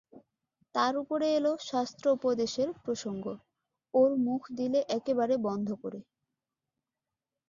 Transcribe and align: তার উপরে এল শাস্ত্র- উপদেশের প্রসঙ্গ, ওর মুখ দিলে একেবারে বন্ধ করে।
তার 0.75 0.93
উপরে 0.97 1.27
এল 1.37 1.45
শাস্ত্র- 1.61 2.15
উপদেশের 2.17 2.69
প্রসঙ্গ, 2.83 3.25
ওর 3.93 4.11
মুখ 4.25 4.41
দিলে 4.57 4.79
একেবারে 4.97 5.35
বন্ধ 5.47 5.67
করে। 5.81 5.99